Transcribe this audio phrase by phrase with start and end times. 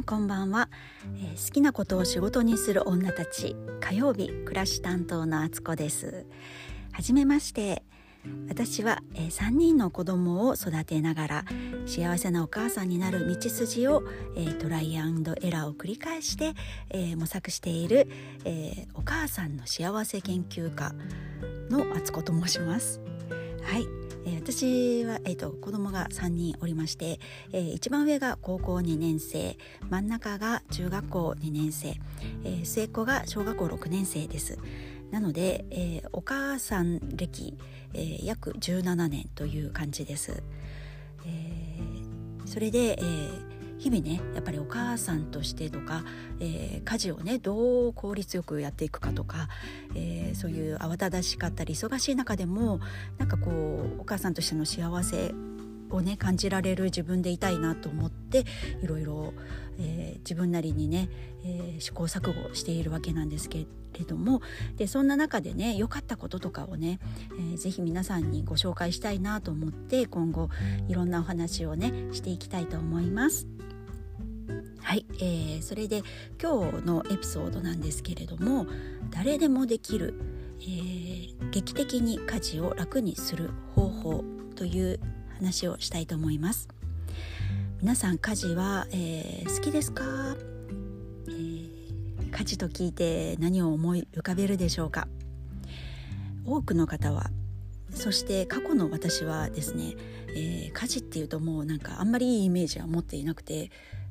[0.00, 0.70] んこんばんは、
[1.16, 6.26] えー、好きなことを仕事にする女たち火曜日暮らし担当のあつこです。
[6.92, 7.82] はじめまして。
[8.48, 11.44] 私は、えー、3人の子供を育てながら
[11.86, 14.02] 幸せなお母さんになる道筋を、
[14.36, 16.52] えー、トライアンドエラーを繰り返して、
[16.90, 18.08] えー、模索している、
[18.44, 20.92] えお母さんの幸せ研究家
[21.70, 23.00] のあつこと申します。
[23.62, 23.99] はい。
[24.26, 27.20] え、私は、えーと、子供が3人おりまして、
[27.52, 29.56] えー、一番上が高校2年生
[29.88, 31.94] 真ん中が中学校2年生、
[32.44, 34.58] えー、末っ子が小学校6年生です。
[35.10, 37.56] なので、えー、お母さん歴、
[37.94, 40.42] えー、約17年という感じです、
[41.26, 43.49] えー、それで、えー
[43.80, 46.04] 日々ねやっぱりお母さんとしてとか、
[46.38, 49.48] えー、家事をねどう効率よくやっていくかとか、
[49.94, 52.80] えー、そういう慌ただしかったり忙しい中でも
[53.18, 55.34] なんかこうお母さんとしての幸せ
[55.90, 58.44] をね感じられる自分でいたいなと思って
[58.82, 59.32] いろいろ、
[59.78, 61.08] えー、自分なりにね、
[61.44, 63.66] えー、試行錯誤しているわけなんですけ
[63.98, 64.42] れども
[64.76, 67.00] でそんな中でね良かったこととかをね、
[67.32, 70.50] えー、ぜひ皆さんにご紹介したいなと思って今後
[70.88, 73.46] いろんなお話をねしていきたいと思います。
[74.90, 76.02] はい、えー、それで
[76.42, 78.66] 今日のエピソードなんですけれども
[79.10, 80.14] 誰でもできる、
[80.58, 84.24] えー、劇的に家事を楽にする方法
[84.56, 84.98] という
[85.36, 86.68] 話をしたいと思います。
[87.80, 90.02] 皆さん家事は、えー、好きですか、
[91.28, 95.06] えー、家事と聞いて何を思い浮かべるでしょうか？
[96.44, 97.30] 多くの方は
[97.94, 99.94] そして過去の私はですね、
[100.34, 103.70] えー、家事っていうともうなんかあんまりいいイメージは持っていなくて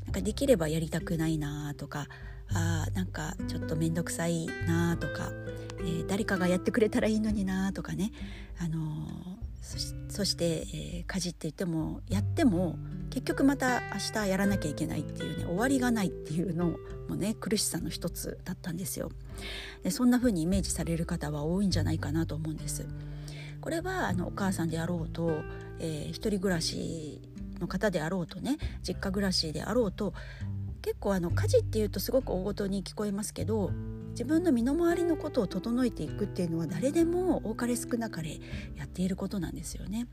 [0.10, 2.08] なんかできればやりたくないなとか
[2.52, 5.30] あなんかちょっと面倒くさいなとか、
[5.82, 8.12] えー、誰かがやってくれたらいいのになとかね、
[8.60, 12.80] あのー、そして、えー、家事って言ってもやっても
[13.12, 16.76] 結局また明日やらなきゃいけないっていうね終わりがないっていうの
[17.08, 19.12] もね苦しさの一つだったんですよ。
[19.84, 22.88] でそんな風にイメージされる方は多いんじゃないかなと思うんです。
[23.62, 25.44] これはあのお母さんであろうと、
[25.80, 27.22] えー、一人暮らし
[27.60, 30.14] の方であろうとね実家暮らしであろうと
[30.82, 33.72] 結構あの家事っていうとすごく大ごとに聞こえますけど
[34.12, 38.40] 自分の身の回りのことを整えていくっていうのは誰でも多かれ少なかれ
[38.78, 40.08] やっていることなんですよね。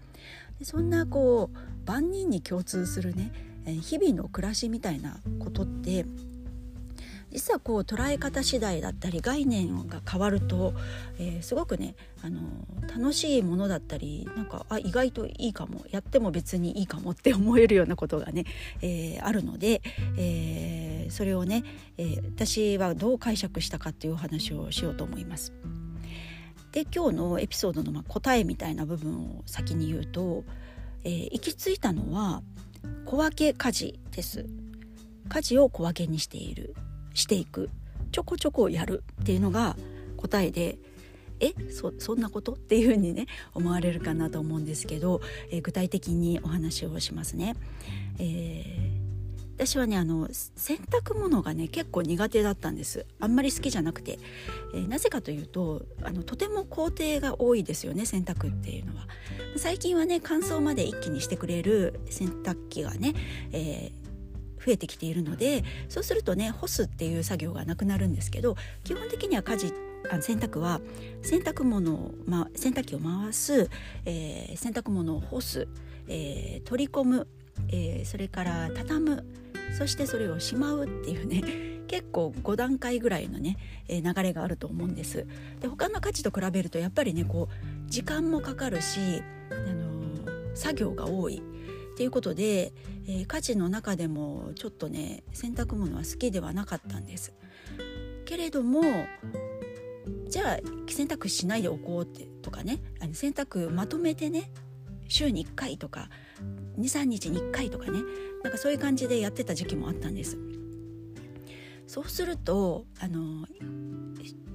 [0.58, 3.32] でそんなこう万人に共通するね
[3.80, 6.06] 日々の暮らしみたいなことって
[7.36, 10.72] 実はこう捉え方次第だったり概念が変わると、
[11.18, 12.40] えー、すごくねあの
[12.88, 18.46] 楽しいものだったりなんかあ意外といいかもやっても別にいいかもって思えるようなことがね、
[18.80, 19.82] えー、あるので、
[20.16, 21.62] えー、それをね、
[21.98, 25.52] え私はどう解釈したかっていうお話をしようと思います。
[26.72, 30.44] で今日のエピソードのま答えみたいな部分を先に言うと、
[31.04, 32.42] え行き着いたのは
[33.04, 34.46] 小分け家事です。
[35.28, 36.74] 家事を小分けにしている
[37.16, 37.70] していく。
[38.12, 39.76] ちょこちょこやるっていうのが
[40.16, 40.78] 答えで
[41.40, 47.54] えそそんなことっていうふうにね思われるかなと思うんですけど、えー、具体的にお話をしますね。
[48.18, 53.06] えー、私はねあの洗濯物がね結構苦手だったんです。
[53.20, 54.18] あんまり好きじゃなくて、
[54.74, 59.06] えー、なぜかというとあのとても工程が多いですよね洗濯っていうのは。
[59.56, 63.14] 最近はね乾燥まで一気にしてくれる洗濯機がね、
[63.52, 64.05] えー
[64.66, 69.72] 増えてきているのでそうするとね干すっていう作業がなくなるんですけど基本的には家事
[70.10, 70.80] あ洗濯は
[71.22, 73.70] 洗濯物を、ま、洗濯機を回す、
[74.04, 75.68] えー、洗濯物を干す、
[76.08, 77.28] えー、取り込む、
[77.68, 79.24] えー、それから畳む
[79.76, 81.42] そしてそれをしまうっていうね
[81.86, 83.56] 結構5段階ぐらいのね、
[83.86, 85.24] え流れがあると思うんです。
[85.60, 89.22] で他の家事と比べるとやっぱりねこう時間もかかるし、
[89.52, 91.40] あの作業が多い。
[91.96, 92.74] っていうことで、
[93.08, 97.32] えー、家事の中でもちょっとね洗濯物は好きではなかったんです。
[98.26, 98.82] けれども
[100.28, 104.50] じゃあ洗濯しないでおこうってとかねあの洗濯まとめてね
[105.08, 106.10] 週に1回とか
[106.78, 108.00] 23日に1回とかね
[108.44, 110.36] なんかそういう感じでやってた時期もあったんです。
[111.86, 113.46] そうするとあの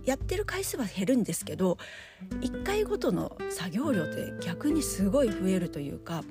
[0.05, 1.79] やってる回数は減るんですけど
[2.41, 6.23] 1回ごとの作業量って逆にすごい増えるというか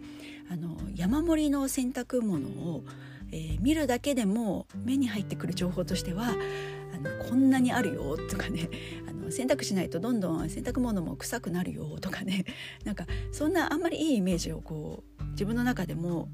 [0.50, 2.82] あの山盛りの洗濯物を、
[3.30, 8.68] えー、見るだけでも目に入ってくる情報としてはあのこんなにあるよとかね
[9.08, 12.44] あの洗濯しないとどんどん洗濯物も臭くなるよとかね
[12.84, 16.28] なんかそんなあんまりいいイメージをこう自分の中でも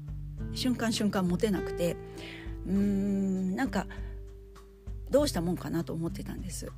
[0.53, 1.95] 瞬間瞬間持てなくて
[2.65, 3.85] うーんなんか
[5.11, 6.71] どうしたもんかなと思ってたんです。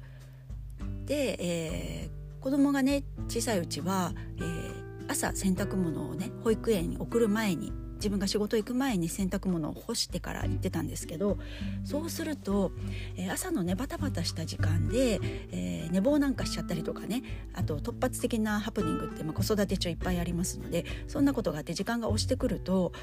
[1.06, 11.38] で、えー、子供がね小さいうちは、えー朝洗濯物をね保育園に送る前に自分が仕事行く前に洗濯物を干してから行ってたんですけど
[11.84, 12.72] そうすると、
[13.18, 15.20] えー、朝のねバタバタした時間で、
[15.52, 17.24] えー、寝坊なんかしちゃったりとかね
[17.54, 22.94] あと突発的なハプニングって、まあ、子育て中いっぱいありますのでそんなことがあって時間が押してくると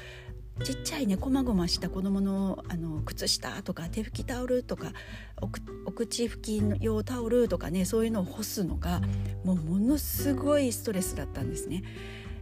[0.63, 4.91] ちっちゃいねこまごました子供のあの靴下とか手拭きタオルとか
[5.39, 9.01] お口拭き用タオルとかねそういうのを干すのが
[9.43, 11.83] もうものすごいストレスだったんですね。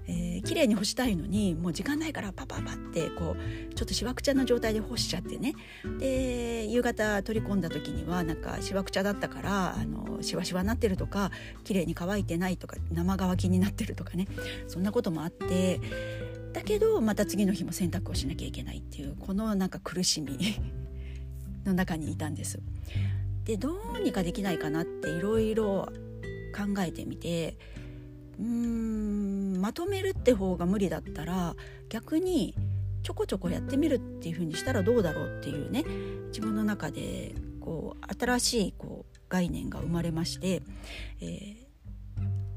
[0.08, 5.54] えー、綺麗に干したいのにもう時間ないからパパパってこうちょっとしわくちゃな状態で干しちゃってね
[6.00, 11.32] で夕方取り込んだ時にはなんかしわくちゃだったからあのしわしわになってるとか
[11.64, 14.28] 綺麗に乾いてないとか生乾きになってるとかね
[14.68, 15.80] そんなこともあって
[16.54, 20.38] だけどまた次の日も洗濯をしなきゃいけないっていうこのなんか苦しみ
[21.66, 22.60] の中にいたんです。
[23.44, 25.90] でどうにかできないかなっていろいろ
[26.56, 27.58] 考えてみて
[28.40, 29.35] うーん
[29.66, 31.56] まとめるって方が無理だったら
[31.90, 32.54] 逆に
[33.02, 35.84] ちょこちょこやってみるっていう風にしたらどうだろうっていうね
[36.28, 40.62] 自分の中でこう新しいこう概念が生まれまして、
[41.20, 41.66] え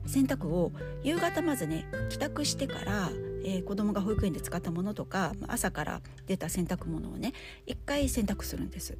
[0.04, 0.70] ー、洗濯を
[1.02, 3.10] 夕方まずね帰宅してから
[3.44, 7.32] えー、子供が保育園で使ったものとか朝から出た洗濯物をね
[7.66, 8.98] 一回洗濯するんです。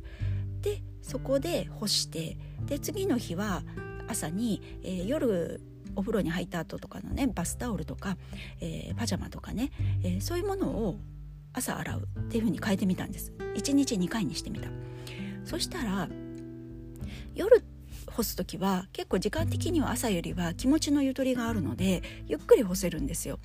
[0.62, 3.62] でそこで干してで次の日は
[4.06, 5.60] 朝に、えー、夜
[5.99, 8.17] お風呂に入った後とかのねバスタオルとか、
[8.61, 9.73] えー、パジャマとかね、
[10.05, 10.97] えー、そういうものを
[11.53, 13.33] 朝洗うっていう風に変えてみたんです。
[13.56, 14.69] 1日2回にしてみた。
[15.45, 16.09] そしたら
[17.35, 17.65] 夜
[18.06, 23.41] 干す時は結構時間的には朝よりは気持ちのゆとりがあるのでゆっくり干せるんですよ。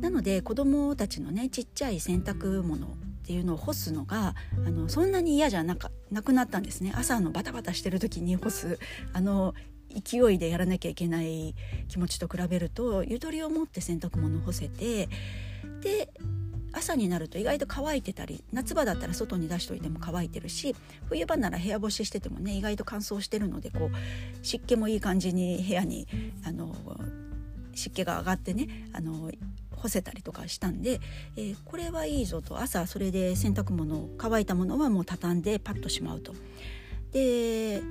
[0.00, 2.90] なので子どもたちのねちっちゃい洗濯物っ
[3.24, 4.34] ていうのを干すのが
[4.66, 6.92] あのそんなに嫌じゃなかなくなったんですね。
[6.96, 8.78] 朝のバタバタしてる時に干す
[9.12, 9.54] あの
[9.94, 11.54] 勢いでやらなきゃいけない
[11.88, 15.08] 気持ちと比べるとゆとりを持って洗濯物を干せて
[15.80, 16.08] で
[16.72, 20.74] 朝になると意外と乾いてたり夏場だったら外に出しといても乾いてるし
[21.06, 26.08] 冬場なら部屋干ししててもね意外と乾燥してるのでこう湿気もいい感じに部屋に
[26.44, 26.74] あの
[27.74, 29.30] 湿気が上がってねあの
[29.76, 31.00] 干せたりとかしたんで、
[31.36, 36.34] えー、これはいいぞと朝それで洗濯物乾いたものはもう畳んでパッとしまうと。
[37.12, 37.82] で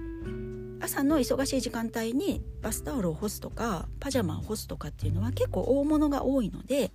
[0.81, 6.91] 朝の忙しい時間帯にバスタオルを干すとかパジャマを干すとかっていうのは結構大物が多いので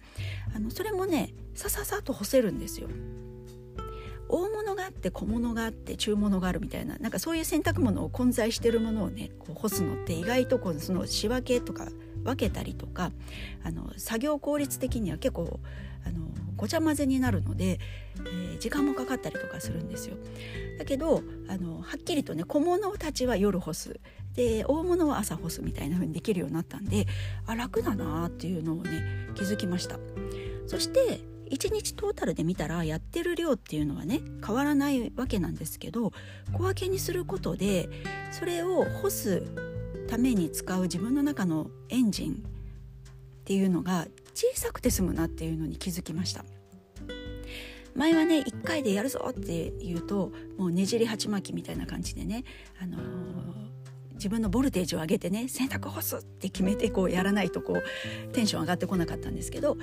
[0.54, 2.88] あのそれもねさささと干せるんですよ。
[4.28, 11.86] 大物があって小物があって中物があるみたいななんかそういう洗濯物を混在してるものをねこう干すのって意外とこうその仕分けとか
[12.26, 13.12] 分けたりとか
[13.64, 15.60] あの作業効率的には結構
[16.04, 16.26] あの
[16.56, 17.78] ごちゃ混ぜになるので、
[18.18, 20.16] えー、時間もかかったりとかするんですよ。
[20.78, 24.00] だけどあのはっきりとね小物たちは夜干す
[24.34, 27.06] で大物は朝干すみたいな風にできるようになったんで
[27.46, 29.98] あ楽だなっていうのをね気づきました。
[30.66, 31.20] そして
[31.50, 36.12] 1日トータルで見たらやってる量っていうのはね変わらないわけなんですけど
[36.52, 37.88] 小分けにすることで
[38.32, 39.44] それを干す
[40.06, 42.36] ために使う自分の中のエンジンっ
[43.44, 46.44] ていうのが小さくて済むなっていうのに気づきました。
[47.96, 52.44] 前はね1回でやるぞって言うともうねじり鉢巻きみたいな感じでね、
[52.80, 53.02] あのー、
[54.14, 59.78] 自分のボルテージを上げてね洗濯干すって決めてこうやらないとこうテンション上がってこなかったんですけど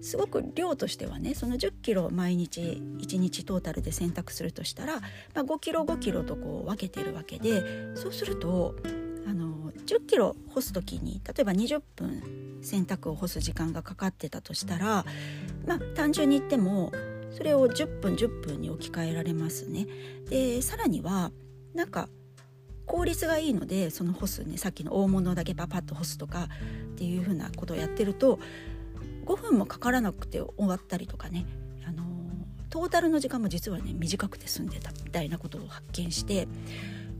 [0.00, 5.02] すごく量としてはねその1 0キロ毎日1日トータルで洗濯するとしたら、ま
[5.36, 8.76] あ、5キロ5キロとこう分けてるわけでそうすると
[9.28, 15.04] あの10キロ干す時に例えば20分洗濯を干す時間がかかってたとしたら
[15.66, 16.92] まあ単純に言っても
[17.30, 19.86] それを10分10分に置き換えられますね。
[20.30, 21.30] でさらには
[21.74, 22.08] なんか
[22.86, 26.48] 効率がいいのでその干すねさっきの大物だけパパッと干すとか
[26.92, 28.40] っていうふうなことをやってると
[29.26, 31.44] 5分もかからなくて終わったりとかね
[31.86, 32.02] あの
[32.70, 36.48] トータルの時間も実はね短くて済んでたみたいなことを発見して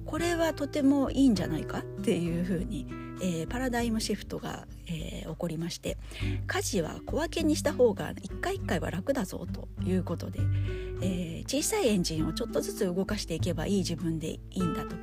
[0.08, 2.86] これはとてもいいんじゃないかっていうふうに、
[3.20, 5.98] えー、パラダイムシフトが、えー、起こりまして
[6.46, 10.40] 家事は小分けにした方が一回一回は楽だぞということで、
[11.02, 14.96] えー、小さいエンジンをちょっとずつ動かしていけばいい自分でいいんだと。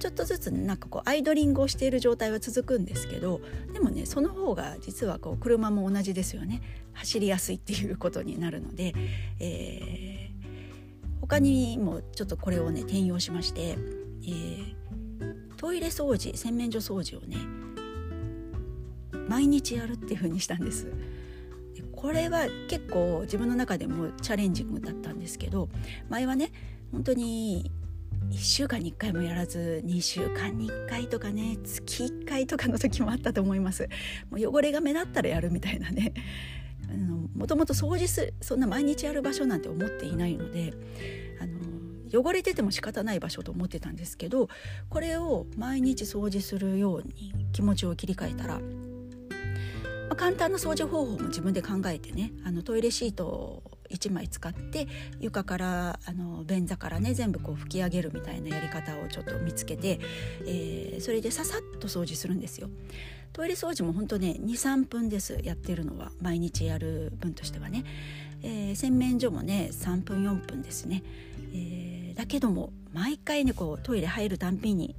[0.00, 3.40] ちょっとずつなんかこうアイドリングをしている状態は続くんですけど
[3.72, 6.60] でもねその方が実はこう車も同じですよね
[6.92, 8.94] 走りやすいっていうことになるので、
[9.38, 10.21] えー
[11.22, 14.74] 他にもちょっとこれをね転用しまして、えー、
[15.56, 17.38] トイレ掃除洗面所掃除をね
[19.28, 20.92] 毎日やるっていう風にしたんです。
[21.92, 25.68] これは結構自分の中でもチャレンジングだったんですけど
[26.08, 26.50] 前はね
[26.90, 27.70] 本当に
[28.30, 33.88] 1週間に1回もやらず2週間に1回とかね月1回とかの時もあったと思います。
[34.30, 36.12] もう汚れが目立ったらやるみたいなね。
[36.96, 40.74] もともと掃除するそんな毎日やる場所なんて思っていないので
[41.40, 44.48] あの汚れてても仕方ない場所と思ってたんですけど
[44.90, 48.60] これを毎日掃除するように気持ちを切り替えたら、ま
[50.10, 54.88] あ、簡単な掃除方法も自分で考えてねあのトイレシートを1枚使って
[55.20, 60.00] 床からあの便座からね全部こう拭き上げるみたいなやり方をちょっと見つけて、
[60.46, 62.68] えー、それでささっと掃除するんですよ。
[63.32, 67.84] トイレ掃除も本当ね23分ですやってるのは毎日やる分としてはね、
[68.42, 71.02] えー、洗面所もね3分4分ですね、
[71.54, 74.94] えー、だけども毎回ねこうトイレ入るたんびに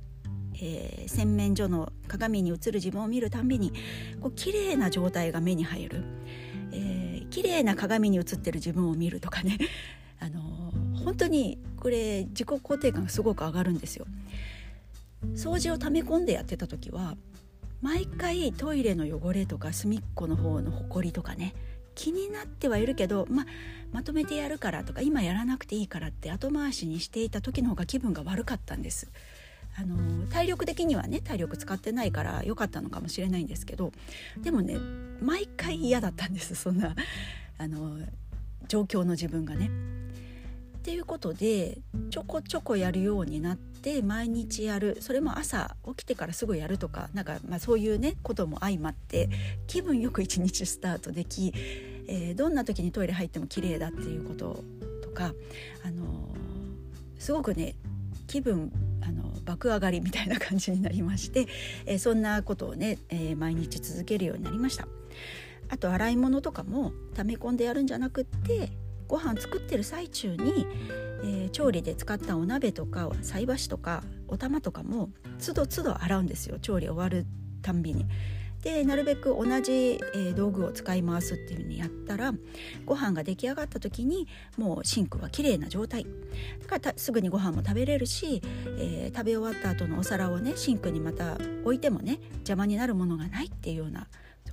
[0.62, 3.74] えー、洗面所の鏡に映る自分を見るたんびに
[4.22, 6.04] こう綺麗な状態が目に入る、
[6.72, 9.58] えー、綺麗な鏡に映ってる自分を見るとかね、
[10.22, 10.72] あの、
[11.04, 14.06] 本当にこれ自己肯定感がすごく上がるんですよ。
[15.34, 17.16] 掃除を溜め込んでやってた時は
[17.82, 21.56] 毎回トイレの汚れとか隅っこの方のほこりとかね
[21.96, 23.46] 気になってはいるけど、ま、
[23.94, 29.10] まとめてやるからとか今やらなくていいからって後回しにしていた時の方が気分が悪かったんです。
[29.76, 33.92] あの体力的にはね体力使ってないから良かったのかもしれないんですけど
[34.42, 34.78] でもね
[35.22, 36.96] 毎回嫌だったんですそんな
[37.58, 37.98] あの
[38.68, 39.70] 状況の自分がね。
[40.84, 41.78] っていうことで
[42.10, 49.30] ちょこちょこやるようになって毎日やるそれも朝起きてからすぐやるとかなんかまあそういうねことも相まって
[49.66, 51.54] 気分よく一日スタートでき、
[52.10, 54.62] えー、どんな時にトイレ入っても綺麗だっていうこと
[55.02, 55.32] とか、
[55.86, 57.76] あのー、すごくね
[58.28, 58.70] 気分
[59.46, 61.48] 爆上がりみたいな感じになりまして、
[61.86, 64.88] えー、そんなことをね、え毎日続けるようになりました。
[65.70, 68.70] あと洗い物とかも溜め込んでやるんじゃなくって
[69.08, 70.68] ご飯作ってる最中に、
[71.24, 75.10] えー、調理で使ったお鍋とか菜箸とかお玉とかも
[75.40, 77.26] つどつど洗うんですよ調理終わる
[77.62, 78.06] たんびに。
[78.64, 82.34] でなるべく同じ、え、道具を使い回すっていう風にやったら
[82.86, 84.28] ご飯が出来上がった時に
[84.58, 86.06] もうシンクは綺麗な状態。
[86.62, 88.42] だからすぐにご飯も食べれるし、
[88.78, 94.08] えー、食べ終わった後のお皿をねシンクにまた置いてもね邪魔になるものがないっていうような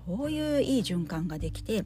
[0.07, 1.85] そういういい循環ができて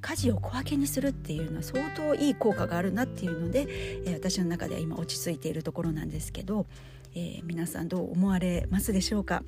[0.00, 3.66] 家事を小分けにするっていうのは相当いい効果があるなっていうので、
[4.04, 6.66] えー、私の中では今落ち着いているところなんですけど、
[7.14, 9.42] えー、皆さんどう思われますでしょうか？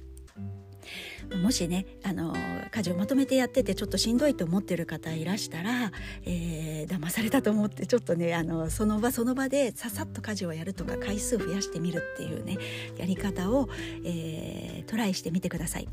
[1.42, 2.34] もしねあの
[2.70, 5.92] 家事をまとめてやっててちょっとしんどいと思ってる方いらしたら、
[6.24, 12.56] えー、騙されたと思ってちょっとねあのその場その場でささっと家事をやるとか回数増やしてみるっていうね
[12.96, 13.68] やり方を、
[14.04, 15.88] えー、トライしてみてください。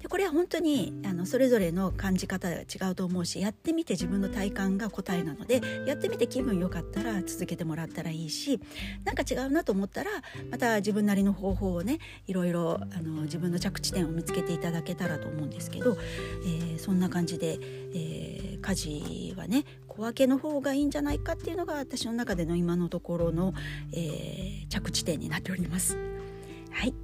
[0.00, 8.60] でこれは本当にあのそれぞれの感じ方が違うと思うしやってみて自分の体感が答えなのでやってみて気分良かったら続けてもらったらいいし
[9.04, 10.10] なんか違うなと思ったら
[10.50, 15.96] また自分なりの方法をねいろいろあの自分の着地点を見つけていただけたらと思うんですけど、
[16.44, 17.58] えー、そんな感じで、
[17.94, 23.54] えー、家事はね小分けの方がいいんじゃないかっていうのが私の中での今のところの、
[23.92, 25.96] えー、着地点になっております。
[26.70, 26.94] はい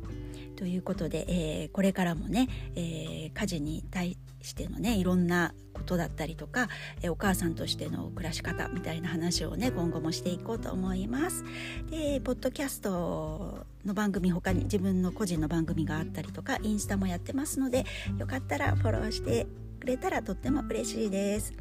[0.57, 6.69] ということで、えー、これからもね、えー、家事に対してのねいろんなことだったりとか、
[7.03, 11.45] え、お母さんとしての暮らし方みたいな話をね今後もしていこうと思います。
[11.91, 17.85] でポッドキャストの番組他に自分の個人の番組があったりとかインスタもやってますので
[18.19, 19.47] よかったらフォローして
[19.81, 21.53] くれたらとっても嬉しいです。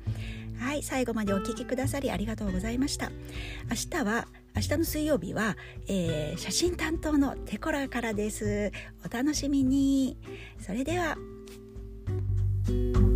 [0.59, 3.11] はい最後までお聴きくださりありがとうございました
[3.69, 4.25] 明日は
[4.55, 5.57] 明日の水曜日は、
[5.89, 8.71] えー、写真担当のテコラからです
[9.05, 10.17] お楽しみに
[10.61, 11.17] それでは
[12.67, 13.14] you